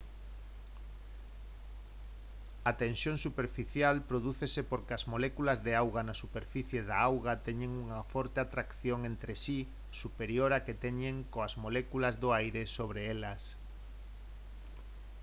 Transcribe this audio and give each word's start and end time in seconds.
a 2.69 2.71
tensión 2.83 3.15
superficial 3.25 3.95
prodúcese 4.09 4.61
porque 4.71 4.93
as 4.97 5.07
moléculas 5.13 5.59
de 5.65 5.73
auga 5.81 6.01
na 6.07 6.19
superficie 6.23 6.79
da 6.89 6.97
auga 7.09 7.33
teñen 7.47 7.71
unha 7.83 8.01
forte 8.13 8.37
atracción 8.41 8.99
entre 9.11 9.33
si 9.43 9.57
superior 10.01 10.49
á 10.57 10.59
que 10.65 10.79
teñen 10.85 11.15
coas 11.33 11.53
moléculas 11.63 12.15
do 12.21 12.29
aire 12.41 12.61
sobre 12.77 12.99
elas 13.13 13.43